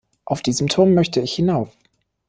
[0.25, 1.77] Auf diesen Turm möchte ich hinauf.